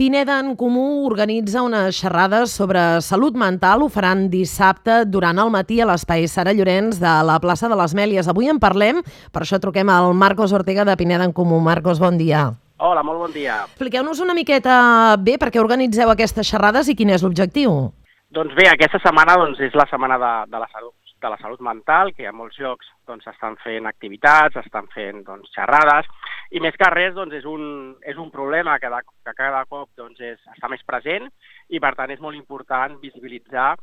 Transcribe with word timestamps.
Pineda 0.00 0.40
en 0.40 0.56
Comú 0.56 1.04
organitza 1.04 1.60
unes 1.60 1.98
xerrades 2.00 2.54
sobre 2.56 3.02
salut 3.04 3.34
mental. 3.36 3.82
Ho 3.84 3.88
faran 3.92 4.30
dissabte 4.32 5.02
durant 5.04 5.36
el 5.42 5.50
matí 5.52 5.76
a 5.84 5.86
l'espai 5.90 6.24
Sara 6.24 6.54
Llorenç 6.56 6.96
de 7.02 7.10
la 7.28 7.34
plaça 7.36 7.68
de 7.68 7.76
les 7.76 7.92
Mèlies. 7.92 8.30
Avui 8.32 8.48
en 8.48 8.56
parlem, 8.56 9.02
per 9.28 9.42
això 9.42 9.58
truquem 9.60 9.92
al 9.92 10.14
Marcos 10.16 10.54
Ortega 10.56 10.86
de 10.88 10.94
Pineda 10.96 11.26
en 11.28 11.34
Comú. 11.36 11.58
Marcos, 11.60 12.00
bon 12.00 12.16
dia. 12.16 12.46
Hola, 12.78 13.02
molt 13.04 13.20
bon 13.26 13.34
dia. 13.34 13.58
Expliqueu-nos 13.68 14.24
una 14.24 14.32
miqueta 14.32 15.18
bé 15.20 15.36
per 15.36 15.50
què 15.52 15.60
organitzeu 15.60 16.08
aquestes 16.08 16.48
xerrades 16.48 16.88
i 16.88 16.96
quin 16.96 17.12
és 17.12 17.20
l'objectiu. 17.20 17.92
Doncs 18.32 18.56
bé, 18.56 18.70
aquesta 18.72 19.02
setmana 19.04 19.36
doncs, 19.36 19.60
és 19.60 19.76
la 19.76 19.84
setmana 19.92 20.16
de, 20.16 20.32
de 20.48 20.64
la 20.64 20.70
salut 20.72 20.96
de 21.20 21.28
la 21.28 21.36
salut 21.36 21.60
mental, 21.60 22.14
que 22.16 22.24
a 22.24 22.32
molts 22.32 22.56
llocs 22.56 22.86
doncs, 23.04 23.26
estan 23.28 23.58
fent 23.60 23.84
activitats, 23.84 24.56
estan 24.56 24.86
fent 24.94 25.20
doncs, 25.26 25.52
xerrades, 25.52 26.08
i 26.50 26.60
més 26.62 26.76
que 26.78 26.90
res 26.90 27.14
doncs, 27.14 27.34
és, 27.38 27.46
un, 27.46 27.94
és 28.02 28.18
un 28.18 28.30
problema 28.34 28.78
que, 28.82 28.90
de, 28.90 29.00
que 29.26 29.36
cada 29.38 29.62
cop 29.70 29.90
doncs, 29.98 30.20
és, 30.20 30.40
està 30.54 30.70
més 30.70 30.82
present 30.86 31.28
i 31.70 31.80
per 31.82 31.94
tant 31.98 32.10
és 32.10 32.22
molt 32.22 32.38
important 32.38 32.98
visibilitzar 33.02 33.74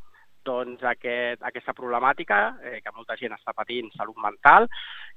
doncs, 0.47 0.83
aquest, 0.83 1.41
aquesta 1.43 1.75
problemàtica 1.75 2.41
eh, 2.63 2.77
que 2.83 2.93
molta 2.95 3.17
gent 3.19 3.35
està 3.35 3.55
patint 3.55 3.89
salut 3.95 4.19
mental 4.23 4.67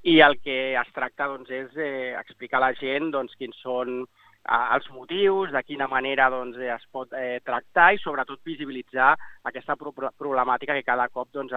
i 0.02 0.18
el 0.26 0.38
que 0.42 0.72
es 0.78 0.96
tracta 0.96 1.28
doncs, 1.30 1.50
és 1.50 1.76
eh, 1.78 2.16
explicar 2.18 2.58
a 2.60 2.68
la 2.68 2.72
gent 2.78 3.12
doncs, 3.14 3.36
quins 3.38 3.58
són 3.62 4.02
els 4.50 4.86
motius, 4.94 5.50
de 5.52 5.60
quina 5.62 5.86
manera 5.86 6.30
doncs, 6.32 6.56
es 6.56 6.86
pot 6.90 7.12
eh, 7.12 7.40
tractar 7.44 7.90
i 7.92 8.00
sobretot 8.00 8.40
visibilitzar 8.46 9.12
aquesta 9.44 9.76
pro 9.76 9.92
problemàtica 9.92 10.74
que 10.74 10.86
cada 10.86 11.08
cop 11.12 11.28
doncs, 11.34 11.52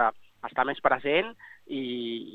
està 0.48 0.64
més 0.68 0.80
present 0.84 1.30
i, 1.66 1.82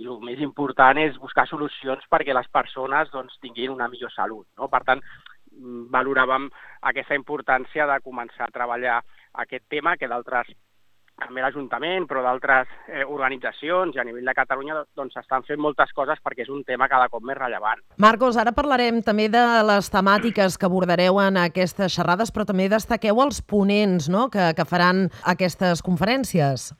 i 0.02 0.08
el 0.08 0.22
més 0.26 0.42
important 0.46 0.98
és 1.02 1.20
buscar 1.22 1.48
solucions 1.50 2.06
perquè 2.12 2.36
les 2.36 2.48
persones 2.54 3.12
doncs, 3.14 3.38
tinguin 3.44 3.76
una 3.76 3.90
millor 3.92 4.14
salut. 4.16 4.48
No? 4.58 4.70
Per 4.72 4.82
tant, 4.88 5.04
mm, 5.52 5.90
valoràvem 5.94 6.50
aquesta 6.94 7.18
importància 7.20 7.88
de 7.90 8.00
començar 8.06 8.48
a 8.48 8.56
treballar 8.56 9.02
aquest 9.46 9.70
tema 9.70 9.98
que 9.98 10.10
d'altres 10.10 10.50
també 11.20 11.44
l'Ajuntament, 11.44 12.06
però 12.08 12.22
d'altres 12.24 12.70
eh, 12.88 13.04
organitzacions 13.04 13.96
i 13.96 14.00
a 14.00 14.06
nivell 14.08 14.28
de 14.28 14.36
Catalunya 14.38 14.80
doncs 14.98 15.18
estan 15.20 15.44
fent 15.48 15.60
moltes 15.62 15.92
coses 15.96 16.22
perquè 16.24 16.46
és 16.46 16.52
un 16.54 16.64
tema 16.68 16.88
cada 16.92 17.10
cop 17.12 17.26
més 17.26 17.38
rellevant. 17.38 17.82
Marcos, 18.00 18.40
ara 18.40 18.56
parlarem 18.56 19.02
també 19.06 19.28
de 19.32 19.44
les 19.68 19.92
temàtiques 19.92 20.58
que 20.58 20.70
abordareu 20.70 21.20
en 21.22 21.42
aquestes 21.44 21.96
xerrades, 21.98 22.32
però 22.32 22.48
també 22.48 22.70
destaqueu 22.72 23.20
els 23.26 23.42
ponents 23.44 24.10
no? 24.10 24.30
que, 24.34 24.54
que 24.56 24.68
faran 24.70 25.10
aquestes 25.28 25.84
conferències. 25.86 26.72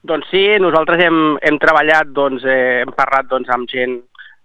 Doncs 0.00 0.30
sí, 0.32 0.40
nosaltres 0.56 1.02
hem, 1.04 1.16
hem 1.44 1.58
treballat, 1.60 2.08
doncs, 2.16 2.44
eh, 2.48 2.80
hem 2.80 2.92
parlat 2.96 3.26
doncs, 3.28 3.50
amb 3.52 3.68
gent 3.68 3.98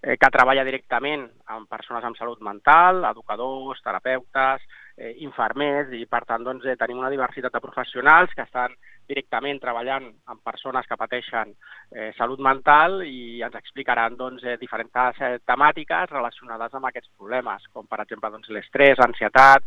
eh, 0.04 0.18
que 0.20 0.28
treballa 0.34 0.66
directament 0.68 1.22
amb 1.48 1.64
persones 1.72 2.04
amb 2.04 2.18
salut 2.18 2.42
mental, 2.44 3.00
educadors, 3.08 3.80
terapeutes, 3.80 4.66
eh, 5.00 5.14
infermers, 5.24 5.94
i 5.96 6.04
per 6.12 6.26
tant 6.28 6.44
doncs, 6.44 6.66
eh, 6.68 6.76
tenim 6.76 7.00
una 7.00 7.08
diversitat 7.08 7.56
de 7.56 7.64
professionals 7.64 8.36
que 8.36 8.44
estan 8.44 8.76
directament 9.08 9.62
treballant 9.62 10.10
amb 10.28 10.44
persones 10.44 10.84
que 10.84 11.00
pateixen 11.00 11.54
eh, 11.88 12.12
salut 12.18 12.42
mental 12.44 13.00
i 13.08 13.40
ens 13.40 13.56
explicaran 13.56 14.20
doncs, 14.20 14.44
eh, 14.44 14.58
diferents 14.60 15.24
temàtiques 15.48 16.12
relacionades 16.12 16.76
amb 16.76 16.90
aquests 16.90 17.14
problemes, 17.16 17.64
com 17.72 17.88
per 17.88 18.02
exemple 18.04 18.28
doncs, 18.34 18.52
l'estrès, 18.52 19.00
l'ansietat, 19.00 19.64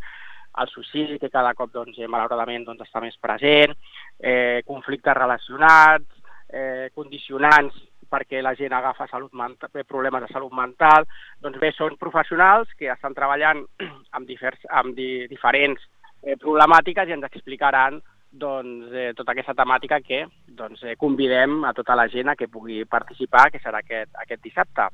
el 0.58 0.68
suïcidi, 0.68 1.18
que 1.18 1.30
cada 1.30 1.54
cop 1.54 1.72
doncs, 1.72 1.98
eh, 1.98 2.08
malauradament 2.08 2.64
doncs, 2.66 2.82
està 2.86 3.00
més 3.00 3.16
present, 3.22 3.74
eh, 4.18 4.62
conflictes 4.66 5.16
relacionats, 5.16 6.06
eh, 6.50 6.90
condicionants 6.94 7.76
perquè 8.10 8.42
la 8.42 8.56
gent 8.58 8.72
agafa 8.74 9.06
salut 9.06 9.32
mental, 9.32 9.70
eh, 9.72 9.84
problemes 9.86 10.22
de 10.26 10.32
salut 10.32 10.52
mental. 10.52 11.06
Doncs 11.40 11.58
bé, 11.62 11.70
són 11.72 11.96
professionals 11.96 12.68
que 12.76 12.90
estan 12.90 13.14
treballant 13.14 13.62
amb, 14.16 14.26
divers, 14.26 14.66
amb 14.68 14.96
di, 14.96 15.26
diferents 15.30 15.80
eh, 16.22 16.36
problemàtiques 16.36 17.08
i 17.08 17.14
ens 17.16 17.28
explicaran 17.30 18.00
doncs, 18.30 18.92
eh, 18.94 19.12
tota 19.16 19.32
aquesta 19.32 19.54
temàtica 19.58 19.98
que 20.00 20.24
doncs, 20.46 20.82
eh, 20.84 20.94
convidem 20.96 21.64
a 21.64 21.72
tota 21.74 21.96
la 21.96 22.06
gent 22.08 22.28
a 22.28 22.36
que 22.36 22.48
pugui 22.48 22.84
participar, 22.84 23.50
que 23.50 23.58
serà 23.58 23.80
aquest, 23.82 24.10
aquest 24.14 24.42
dissabte. 24.42 24.86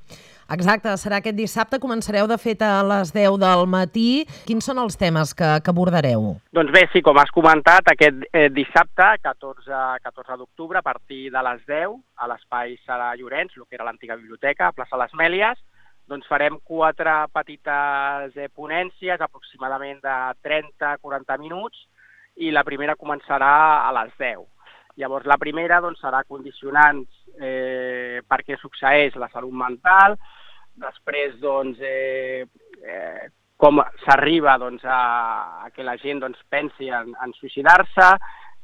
Exacte, 0.56 0.97
serà 0.97 1.21
aquest 1.21 1.37
dissabte. 1.37 1.81
Començareu, 1.81 2.27
de 2.27 2.38
fet, 2.38 2.62
a 2.62 2.83
les 2.83 3.12
10 3.12 3.38
del 3.38 3.66
matí. 3.66 4.25
Quins 4.47 4.65
són 4.65 4.78
els 4.78 4.97
temes 4.97 5.34
que, 5.34 5.60
que 5.60 5.71
abordareu? 5.71 6.37
Doncs 6.53 6.72
bé, 6.72 6.87
sí, 6.93 7.03
com 7.03 7.19
has 7.19 7.31
comentat, 7.31 7.93
aquest 7.93 8.25
eh, 8.33 8.49
dissabte, 8.49 9.09
14, 9.22 10.00
14 10.03 10.37
d'octubre, 10.41 10.78
a 10.78 10.87
partir 10.87 11.31
de 11.31 11.43
les 11.50 11.65
10, 11.66 11.97
a 12.16 12.28
l'espai 12.33 12.78
Sala 12.87 13.15
Llorenç, 13.16 13.56
el 13.56 13.66
que 13.66 13.77
era 13.77 13.84
l'antiga 13.84 14.16
biblioteca, 14.16 14.69
a 14.69 14.77
plaça 14.77 14.97
Les 14.97 15.12
Mèlies, 15.19 15.60
doncs 16.06 16.28
farem 16.31 16.60
quatre 16.62 17.12
petites 17.34 18.37
eh, 18.39 18.49
ponències, 18.55 19.21
aproximadament 19.21 19.99
de 20.05 20.16
30-40 20.47 21.39
minuts, 21.43 21.83
i 22.36 22.52
la 22.52 22.64
primera 22.64 22.97
començarà 22.97 23.86
a 23.86 23.92
les 23.97 24.12
10. 24.19 24.44
Llavors, 25.00 25.26
la 25.28 25.36
primera 25.36 25.80
doncs, 25.84 26.00
serà 26.00 26.22
condicionants 26.24 27.08
eh, 27.36 28.22
per 28.24 28.41
què 28.44 28.56
succeeix 28.60 29.16
la 29.20 29.28
salut 29.32 29.52
mental, 29.52 30.16
després, 30.80 31.36
doncs, 31.41 31.80
eh, 31.84 32.47
eh, 32.80 33.28
com 33.60 33.80
s'arriba 34.04 34.56
doncs, 34.60 34.84
a, 34.84 35.64
a 35.64 35.70
que 35.72 35.84
la 35.84 35.97
gent 36.00 36.24
doncs, 36.24 36.41
pensi 36.52 36.88
en, 36.92 37.12
en 37.24 37.36
suïcidar-se, 37.36 38.08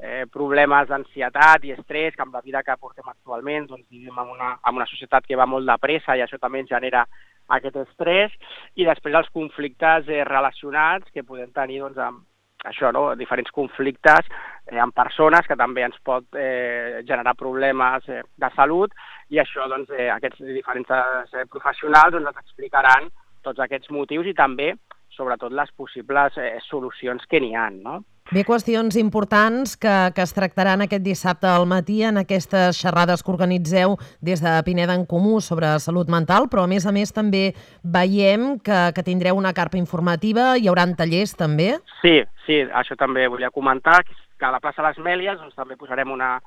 eh, 0.03 0.25
problemes 0.33 0.89
d'ansietat 0.89 1.65
i 1.69 1.77
estrès, 1.77 2.17
que 2.17 2.25
amb 2.25 2.37
la 2.37 2.45
vida 2.45 2.65
que 2.65 2.81
portem 2.81 3.09
actualment 3.09 3.69
doncs, 3.69 3.87
vivim 3.93 4.17
en 4.19 4.33
una, 4.37 4.55
en 4.57 4.81
una 4.81 4.89
societat 4.89 5.29
que 5.29 5.39
va 5.39 5.49
molt 5.49 5.69
de 5.69 5.79
pressa 5.81 6.17
i 6.17 6.25
això 6.25 6.41
també 6.41 6.65
ens 6.65 6.73
genera 6.73 7.07
aquest 7.53 7.77
estrès, 7.85 8.33
i 8.81 8.89
després 8.89 9.21
els 9.21 9.33
conflictes 9.37 10.09
eh, 10.09 10.25
relacionats 10.29 11.13
que 11.13 11.29
podem 11.29 11.53
tenir 11.53 11.81
doncs, 11.85 12.01
amb, 12.01 12.25
això, 12.69 12.93
no? 12.95 13.05
diferents 13.19 13.51
conflictes 13.55 14.29
eh, 14.71 14.79
amb 14.79 14.95
persones 14.95 15.47
que 15.49 15.59
també 15.59 15.85
ens 15.87 15.99
pot 16.07 16.39
eh, 16.39 17.03
generar 17.09 17.35
problemes 17.39 18.07
eh, 18.09 18.23
de 18.39 18.51
salut 18.57 18.95
i 19.35 19.41
això, 19.43 19.67
doncs, 19.71 19.91
eh, 19.97 20.09
aquests 20.15 20.43
diferents 20.47 20.95
eh, 20.95 21.45
professionals 21.51 22.15
doncs, 22.15 22.31
ens 22.31 22.43
explicaran 22.45 23.11
tots 23.43 23.63
aquests 23.63 23.91
motius 23.91 24.29
i 24.31 24.37
també, 24.39 24.73
sobretot, 25.17 25.53
les 25.53 25.71
possibles 25.77 26.39
eh, 26.39 26.57
solucions 26.69 27.27
que 27.29 27.43
n'hi 27.43 27.55
ha. 27.59 27.69
No? 27.75 28.01
Bé, 28.33 28.47
qüestions 28.49 28.95
importants 28.97 29.75
que, 29.77 29.93
que 30.17 30.25
es 30.25 30.31
tractaran 30.33 30.81
aquest 30.81 31.03
dissabte 31.05 31.45
al 31.51 31.67
matí 31.69 31.99
en 32.09 32.17
aquestes 32.17 32.79
xerrades 32.81 33.21
que 33.21 33.29
organitzeu 33.29 33.99
des 34.25 34.41
de 34.41 34.55
Pineda 34.65 34.95
en 34.97 35.05
Comú 35.05 35.43
sobre 35.45 35.75
salut 35.85 36.09
mental, 36.09 36.47
però 36.49 36.65
a 36.65 36.71
més 36.71 36.87
a 36.89 36.95
més 36.97 37.13
també 37.13 37.43
veiem 37.85 38.55
que, 38.65 38.79
que 38.97 39.05
tindreu 39.05 39.37
una 39.37 39.53
carpa 39.53 39.77
informativa, 39.77 40.55
hi 40.57 40.71
haurà 40.73 40.87
tallers 40.97 41.37
també? 41.37 41.75
Sí, 42.01 42.15
sí, 42.47 42.63
això 42.73 42.97
també 42.97 43.27
volia 43.29 43.53
comentar, 43.53 43.99
que 44.09 44.49
a 44.49 44.55
la 44.57 44.63
plaça 44.65 44.87
Les 44.89 44.97
Mèlies 44.97 45.37
doncs, 45.37 45.53
també 45.53 45.77
posarem 45.77 46.09
una, 46.17 46.39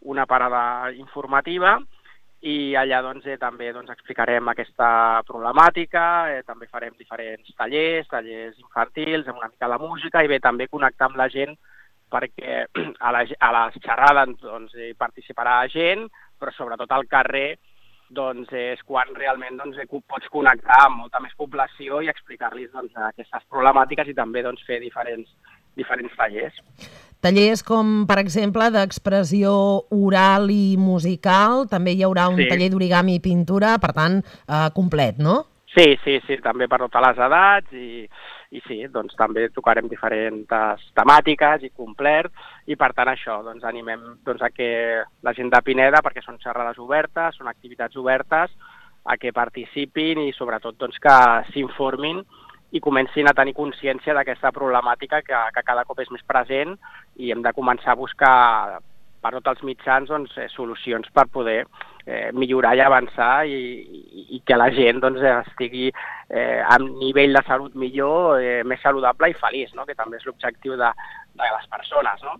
una 0.00 0.24
parada 0.24 0.94
informativa 0.96 1.76
i 2.44 2.74
allà 2.76 3.00
doncs, 3.00 3.24
eh, 3.24 3.38
també 3.40 3.70
doncs, 3.72 3.88
explicarem 3.94 4.48
aquesta 4.52 5.22
problemàtica, 5.24 6.04
eh, 6.32 6.42
també 6.44 6.68
farem 6.68 6.92
diferents 6.98 7.54
tallers, 7.56 8.08
tallers 8.10 8.58
infantils, 8.60 9.28
amb 9.28 9.40
una 9.40 9.48
mica 9.48 9.70
de 9.72 9.78
música 9.80 10.22
i 10.22 10.28
bé, 10.28 10.40
també 10.44 10.68
connectar 10.68 11.08
amb 11.08 11.16
la 11.16 11.30
gent 11.32 11.56
perquè 12.12 12.66
a, 13.06 13.12
la, 13.16 13.24
a 13.24 13.52
les 13.56 13.78
xerrades 13.80 14.36
doncs, 14.42 14.76
hi 14.76 14.92
participarà 14.98 15.62
gent, 15.72 16.04
però 16.38 16.52
sobretot 16.52 16.92
al 16.92 17.08
carrer 17.08 17.56
doncs, 18.14 18.52
és 18.52 18.82
quan 18.84 19.08
realment 19.16 19.56
doncs, 19.62 19.80
pots 20.04 20.28
connectar 20.30 20.82
amb 20.84 21.00
molta 21.00 21.22
més 21.24 21.32
població 21.40 22.02
i 22.04 22.12
explicar-los 22.12 22.70
doncs, 22.76 22.92
aquestes 23.08 23.48
problemàtiques 23.48 24.12
i 24.12 24.18
també 24.20 24.44
doncs, 24.44 24.62
fer 24.68 24.82
diferents, 24.84 25.32
diferents 25.78 26.14
tallers. 26.18 26.60
Tallers 27.24 27.62
com, 27.64 28.04
per 28.04 28.18
exemple, 28.20 28.68
d'expressió 28.74 29.54
oral 29.96 30.50
i 30.52 30.76
musical, 30.76 31.64
també 31.70 31.94
hi 31.96 32.04
haurà 32.04 32.28
un 32.28 32.42
sí. 32.42 32.48
taller 32.50 32.68
d'origami 32.74 33.16
i 33.16 33.24
pintura, 33.24 33.78
per 33.80 33.94
tant, 33.96 34.20
eh, 34.44 34.68
complet, 34.76 35.22
no? 35.24 35.40
Sí, 35.74 35.96
sí, 36.04 36.20
sí, 36.26 36.36
també 36.38 36.68
per 36.70 36.78
totes 36.84 37.02
les 37.02 37.20
edats 37.26 37.72
i, 37.74 38.04
i 38.54 38.60
sí, 38.68 38.76
doncs 38.92 39.16
també 39.18 39.48
tocarem 39.50 39.88
diferents 39.90 40.84
temàtiques 40.94 41.64
i 41.66 41.72
complet 41.74 42.28
i 42.70 42.76
per 42.78 42.92
tant 42.94 43.10
això, 43.10 43.40
doncs 43.42 43.64
animem 43.66 44.04
doncs, 44.22 44.44
a 44.44 44.52
que 44.54 44.68
la 45.26 45.34
gent 45.34 45.50
de 45.50 45.62
Pineda, 45.66 46.04
perquè 46.04 46.22
són 46.22 46.38
xerrades 46.44 46.78
obertes, 46.78 47.40
són 47.40 47.50
activitats 47.50 47.98
obertes, 47.98 48.54
a 49.04 49.18
que 49.18 49.34
participin 49.36 50.22
i 50.22 50.30
sobretot 50.36 50.78
doncs, 50.78 51.00
que 51.02 51.16
s'informin 51.50 52.22
i 52.74 52.82
comencin 52.82 53.30
a 53.30 53.36
tenir 53.38 53.54
consciència 53.54 54.14
d'aquesta 54.16 54.50
problemàtica 54.54 55.22
que, 55.22 55.40
que 55.54 55.62
cada 55.66 55.84
cop 55.86 56.02
és 56.02 56.10
més 56.10 56.24
present 56.26 56.74
i 57.22 57.30
hem 57.30 57.44
de 57.44 57.54
començar 57.54 57.94
a 57.94 58.00
buscar 58.00 58.34
per 59.24 59.32
tots 59.38 59.54
els 59.54 59.62
mitjans 59.64 60.10
doncs, 60.10 60.34
eh, 60.36 60.48
solucions 60.52 61.08
per 61.14 61.24
poder 61.32 61.62
eh, 61.62 62.28
millorar 62.36 62.74
i 62.76 62.82
avançar 62.84 63.46
i, 63.48 63.60
i, 63.80 64.24
i 64.36 64.40
que 64.44 64.58
la 64.58 64.68
gent 64.74 65.00
doncs, 65.00 65.22
estigui 65.48 65.86
eh, 65.88 66.60
a 66.60 66.76
nivell 66.82 67.38
de 67.38 67.44
salut 67.46 67.78
millor, 67.78 68.42
eh, 68.42 68.60
més 68.68 68.82
saludable 68.84 69.30
i 69.32 69.38
feliç, 69.38 69.72
no? 69.78 69.86
que 69.88 69.96
també 69.96 70.20
és 70.20 70.26
l'objectiu 70.28 70.76
de, 70.80 70.90
de 71.40 71.54
les 71.56 71.70
persones. 71.72 72.26
No? 72.26 72.36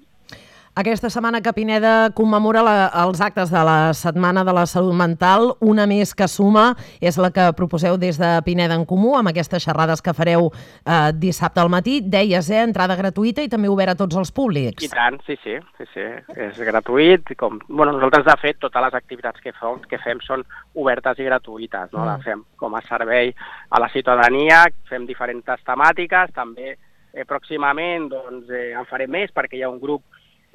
Aquesta 0.75 1.07
setmana 1.07 1.39
que 1.39 1.53
Pineda 1.55 2.11
commemora 2.19 2.59
la, 2.67 2.89
els 3.05 3.21
actes 3.23 3.53
de 3.55 3.61
la 3.63 3.93
Setmana 3.95 4.43
de 4.43 4.51
la 4.57 4.65
Salut 4.67 4.97
Mental, 4.99 5.53
una 5.63 5.85
més 5.87 6.11
que 6.19 6.27
suma 6.27 6.65
és 6.99 7.15
la 7.15 7.29
que 7.31 7.45
proposeu 7.55 7.95
des 7.95 8.17
de 8.19 8.31
Pineda 8.43 8.75
en 8.75 8.83
Comú, 8.83 9.13
amb 9.15 9.31
aquestes 9.31 9.63
xerrades 9.63 10.03
que 10.03 10.11
fareu 10.19 10.49
eh, 10.51 11.13
dissabte 11.15 11.63
al 11.63 11.71
matí. 11.71 12.01
Deies, 12.03 12.49
eh, 12.51 12.65
entrada 12.67 12.97
gratuïta 12.99 13.45
i 13.47 13.53
també 13.53 13.71
obert 13.71 13.93
a 13.93 13.95
tots 14.01 14.19
els 14.19 14.35
públics. 14.35 14.83
I 14.83 14.91
tant, 14.91 15.21
sí, 15.29 15.37
sí, 15.45 15.55
sí, 15.79 15.87
sí. 15.93 16.09
és 16.49 16.59
gratuït. 16.67 17.31
Com, 17.39 17.61
bueno, 17.69 17.93
nosaltres, 17.95 18.27
de 18.27 18.37
fet, 18.43 18.59
totes 18.67 18.87
les 18.89 18.99
activitats 18.99 19.47
que 19.47 19.55
fem, 19.55 19.79
que 19.87 20.03
fem 20.03 20.25
són 20.27 20.43
obertes 20.75 21.23
i 21.23 21.29
gratuïtes. 21.29 21.93
No? 21.95 22.01
Mm. 22.03 22.09
Les 22.09 22.27
fem 22.27 22.43
com 22.59 22.75
a 22.75 22.83
servei 22.89 23.31
a 23.71 23.79
la 23.79 23.93
ciutadania, 23.95 24.65
fem 24.91 25.07
diferents 25.07 25.63
temàtiques, 25.71 26.35
també 26.35 26.75
eh, 26.75 27.23
pròximament 27.23 28.11
doncs, 28.11 28.51
eh, 28.51 28.73
en 28.75 28.91
farem 28.91 29.15
més 29.21 29.31
perquè 29.31 29.63
hi 29.63 29.63
ha 29.63 29.71
un 29.71 29.79
grup 29.79 30.03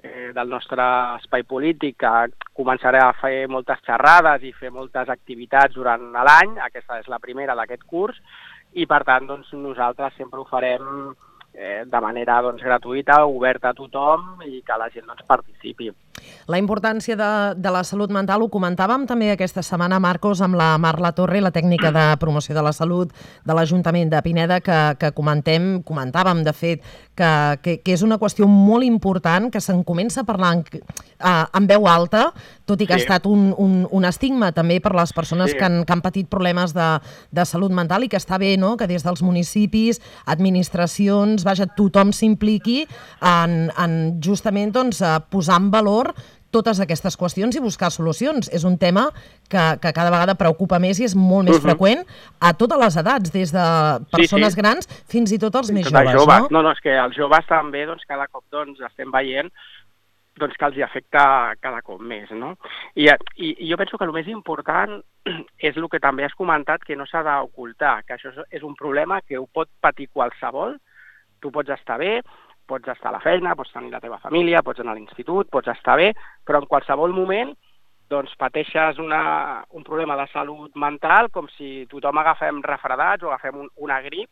eh, 0.04 0.32
del 0.36 0.50
nostre 0.50 0.84
espai 1.18 1.44
polític 1.44 1.98
que 2.04 2.14
començarà 2.56 3.06
a 3.08 3.16
fer 3.20 3.48
moltes 3.52 3.82
xerrades 3.86 4.44
i 4.48 4.54
fer 4.54 4.72
moltes 4.76 5.10
activitats 5.10 5.76
durant 5.76 6.12
l'any, 6.14 6.58
aquesta 6.66 7.00
és 7.00 7.10
la 7.12 7.20
primera 7.24 7.56
d'aquest 7.56 7.84
curs, 7.88 8.20
i 8.74 8.86
per 8.86 9.04
tant 9.08 9.28
doncs, 9.28 9.52
nosaltres 9.54 10.16
sempre 10.18 10.40
ho 10.40 10.48
farem 10.50 11.14
eh, 11.54 11.84
de 11.86 12.02
manera 12.02 12.42
doncs, 12.46 12.64
gratuïta, 12.64 13.24
oberta 13.26 13.74
a 13.74 13.78
tothom 13.78 14.46
i 14.46 14.62
que 14.66 14.78
la 14.78 14.90
gent 14.94 15.10
doncs, 15.10 15.26
participi. 15.28 15.92
La 16.50 16.60
importància 16.62 17.18
de, 17.20 17.32
de 17.60 17.74
la 17.74 17.84
salut 17.88 18.12
mental 18.14 18.44
ho 18.44 18.50
comentàvem 18.52 19.06
també 19.10 19.32
aquesta 19.34 19.64
setmana, 19.66 20.00
Marcos, 20.00 20.42
amb 20.42 20.58
la 20.60 20.72
Marla 20.82 21.12
Torre, 21.18 21.42
la 21.42 21.54
tècnica 21.56 21.92
de 21.96 22.06
promoció 22.22 22.56
de 22.58 22.64
la 22.66 22.74
salut 22.74 23.14
de 23.46 23.58
l'Ajuntament 23.58 24.12
de 24.12 24.22
Pineda, 24.26 24.60
que, 24.66 24.80
que 25.00 25.12
comentem, 25.18 25.80
comentàvem, 25.86 26.44
de 26.46 26.54
fet, 26.54 26.84
que, 27.20 27.32
que, 27.64 27.78
que 27.84 27.96
és 27.96 28.04
una 28.06 28.18
qüestió 28.20 28.48
molt 28.50 28.88
important, 28.88 29.50
que 29.52 29.62
se'n 29.64 29.84
comença 29.88 30.24
a 30.24 30.28
parlar 30.28 30.54
en, 30.58 30.64
uh, 31.20 31.46
en 31.60 31.68
veu 31.70 31.88
alta, 31.92 32.30
tot 32.70 32.80
i 32.82 32.88
que 32.88 32.96
sí. 32.96 33.02
ha 33.02 33.04
estat 33.04 33.28
un, 33.30 33.50
un, 33.58 33.82
un 33.92 34.08
estigma 34.08 34.52
també 34.56 34.80
per 34.84 34.94
les 34.96 35.12
persones 35.16 35.52
sí. 35.52 35.58
que, 35.60 35.66
han, 35.66 35.82
que 35.86 35.96
han 35.96 36.04
patit 36.06 36.30
problemes 36.32 36.74
de, 36.78 36.88
de 37.36 37.46
salut 37.50 37.74
mental 37.76 38.06
i 38.06 38.12
que 38.12 38.20
està 38.20 38.40
bé 38.42 38.54
no? 38.62 38.76
que 38.80 38.88
des 38.90 39.04
dels 39.06 39.24
municipis, 39.26 40.00
administracions, 40.30 41.44
vaja, 41.48 41.68
tothom 41.78 42.14
s'impliqui 42.16 42.84
en, 43.26 43.58
en 43.74 43.98
justament 44.24 44.74
doncs, 44.76 45.02
posar 45.34 45.60
en 45.60 45.70
valor 45.74 46.09
totes 46.52 46.80
aquestes 46.82 47.18
qüestions 47.20 47.56
i 47.56 47.64
buscar 47.64 47.92
solucions. 47.94 48.50
És 48.54 48.66
un 48.68 48.78
tema 48.82 49.08
que, 49.50 49.66
que 49.82 49.94
cada 49.94 50.12
vegada 50.14 50.38
preocupa 50.40 50.80
més 50.80 51.00
i 51.00 51.08
és 51.08 51.16
molt 51.16 51.50
més 51.50 51.58
uh 51.58 51.60
mhm. 51.60 51.66
-huh. 51.66 51.70
freqüent 51.70 52.06
a 52.40 52.54
totes 52.54 52.80
les 52.80 52.96
edats, 52.98 53.32
des 53.32 53.52
de 53.52 53.66
persones 54.12 54.54
sí, 54.54 54.56
sí. 54.56 54.62
grans 54.62 54.88
fins 55.08 55.32
i 55.32 55.40
tot 55.40 55.56
els 55.56 55.72
més 55.72 55.90
joves, 55.90 56.12
joves, 56.12 56.42
no? 56.42 56.48
No, 56.52 56.62
no, 56.62 56.72
és 56.72 56.80
que 56.80 56.96
els 56.98 57.16
joves 57.16 57.46
també, 57.48 57.86
doncs, 57.86 58.06
cada 58.08 58.28
cop 58.28 58.44
doncs, 58.52 58.80
estem 58.82 59.12
veient 59.12 59.50
doncs, 60.40 60.56
que 60.58 60.66
els 60.66 60.78
hi 60.78 60.84
afecta 60.86 61.54
cada 61.60 61.82
cop 61.86 62.02
més, 62.02 62.30
no? 62.32 62.56
I, 62.96 63.10
i, 63.36 63.56
i 63.66 63.70
jo 63.70 63.78
penso 63.78 63.98
que 63.98 64.08
el 64.08 64.16
més 64.16 64.28
important 64.28 65.02
és 65.70 65.78
el 65.78 65.90
que 65.92 66.00
també 66.00 66.26
has 66.26 66.38
comentat, 66.38 66.84
que 66.88 66.96
no 66.96 67.06
s'ha 67.10 67.24
d'ocultar, 67.28 68.04
que 68.08 68.16
això 68.16 68.32
és 68.50 68.64
un 68.64 68.76
problema 68.80 69.22
que 69.22 69.38
ho 69.38 69.48
pot 69.52 69.70
patir 69.82 70.10
qualsevol, 70.14 70.78
tu 71.40 71.52
pots 71.52 71.76
estar 71.76 72.00
bé, 72.00 72.20
pots 72.70 72.94
estar 72.94 73.10
a 73.10 73.18
la 73.18 73.24
feina, 73.24 73.56
pots 73.58 73.74
tenir 73.74 73.92
la 73.92 74.02
teva 74.04 74.20
família, 74.22 74.64
pots 74.66 74.84
anar 74.84 74.94
a 74.94 75.00
l'institut, 75.00 75.50
pots 75.50 75.72
estar 75.74 75.98
bé, 76.00 76.14
però 76.46 76.62
en 76.62 76.70
qualsevol 76.70 77.16
moment 77.16 77.56
doncs 78.10 78.34
pateixes 78.42 78.98
una, 79.02 79.64
un 79.78 79.86
problema 79.86 80.16
de 80.18 80.26
salut 80.34 80.76
mental 80.82 81.30
com 81.34 81.48
si 81.54 81.86
tothom 81.92 82.18
agafem 82.18 82.62
refredats 82.66 83.24
o 83.24 83.30
agafem 83.30 83.60
un, 83.66 83.70
una 83.86 84.00
grip 84.02 84.30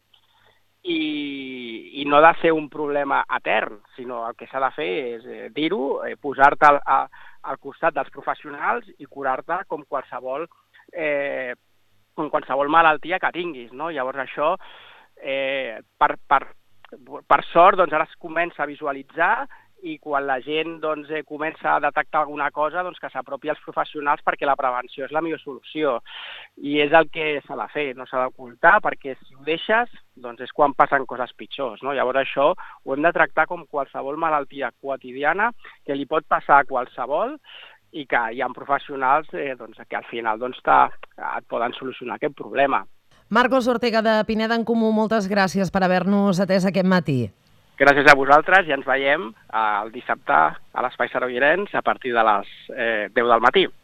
i, 0.87 2.01
i 2.01 2.05
no 2.09 2.17
ha 2.17 2.31
de 2.31 2.41
ser 2.41 2.53
un 2.55 2.69
problema 2.73 3.21
etern, 3.37 3.79
sinó 3.95 4.23
el 4.27 4.35
que 4.39 4.47
s'ha 4.49 4.61
de 4.63 4.71
fer 4.73 4.91
és 5.17 5.25
eh, 5.27 5.47
dir-ho, 5.53 6.01
eh, 6.07 6.15
posar-te 6.21 6.69
al, 6.69 6.81
al 6.87 7.61
costat 7.61 7.95
dels 7.95 8.11
professionals 8.13 8.87
i 8.97 9.05
curar-te 9.05 9.61
com 9.69 9.85
qualsevol 9.85 10.47
eh, 10.93 11.53
com 12.17 12.31
qualsevol 12.33 12.71
malaltia 12.73 13.19
que 13.21 13.33
tinguis, 13.35 13.73
no? 13.77 13.91
Llavors 13.93 14.23
això, 14.23 14.55
eh, 15.21 15.77
per, 15.99 16.15
per 16.25 16.41
per 17.27 17.43
sort, 17.51 17.77
doncs 17.79 17.93
ara 17.93 18.07
es 18.07 18.19
comença 18.21 18.63
a 18.63 18.69
visualitzar 18.69 19.47
i 19.85 19.97
quan 20.01 20.25
la 20.25 20.39
gent 20.41 20.79
doncs, 20.81 21.09
eh, 21.11 21.23
comença 21.23 21.75
a 21.75 21.79
detectar 21.79 22.21
alguna 22.21 22.49
cosa, 22.51 22.81
doncs 22.83 22.99
que 22.99 23.09
s'apropi 23.13 23.49
als 23.49 23.61
professionals 23.61 24.23
perquè 24.25 24.47
la 24.47 24.55
prevenció 24.57 25.05
és 25.05 25.13
la 25.13 25.21
millor 25.21 25.39
solució. 25.43 25.99
I 26.57 26.79
és 26.81 26.93
el 26.97 27.09
que 27.13 27.41
s'ha 27.45 27.55
de 27.59 27.67
fer, 27.73 27.87
no 27.95 28.07
s'ha 28.07 28.23
d'ocultar, 28.23 28.79
perquè 28.81 29.15
si 29.19 29.35
ho 29.35 29.45
deixes, 29.45 29.93
doncs 30.15 30.41
és 30.41 30.51
quan 30.51 30.73
passen 30.73 31.05
coses 31.05 31.33
pitjors. 31.37 31.83
No? 31.83 31.93
Llavors 31.93 32.23
això 32.23 32.51
ho 32.55 32.93
hem 32.95 33.05
de 33.05 33.13
tractar 33.13 33.47
com 33.47 33.67
qualsevol 33.69 34.17
malaltia 34.17 34.71
quotidiana 34.81 35.51
que 35.85 35.95
li 35.95 36.09
pot 36.09 36.25
passar 36.27 36.61
a 36.61 36.69
qualsevol 36.69 37.37
i 37.91 38.05
que 38.05 38.19
hi 38.33 38.41
ha 38.41 38.49
professionals 38.53 39.29
eh, 39.33 39.53
doncs, 39.55 39.79
que 39.87 39.95
al 39.95 40.09
final 40.09 40.39
doncs, 40.39 40.59
et 40.65 41.47
poden 41.47 41.73
solucionar 41.77 42.17
aquest 42.17 42.35
problema. 42.35 42.83
Marcos 43.29 43.67
Ortega 43.67 44.01
de 44.01 44.23
Pineda 44.23 44.55
en 44.55 44.63
Comú, 44.63 44.93
moltes 44.95 45.25
gràcies 45.27 45.67
per 45.67 45.81
haver-nos 45.83 46.39
atès 46.39 46.63
aquest 46.63 46.87
matí. 46.87 47.17
Gràcies 47.75 48.07
a 48.07 48.15
vosaltres 48.15 48.69
i 48.69 48.71
ens 48.71 48.87
veiem 48.87 49.25
el 49.51 49.91
dissabte 49.91 50.37
a 50.55 50.85
l'Espai 50.85 51.11
Servirencs 51.11 51.75
a 51.75 51.83
partir 51.83 52.13
de 52.15 52.23
les 52.23 52.53
eh, 52.71 53.09
10 53.11 53.27
del 53.33 53.43
matí. 53.43 53.67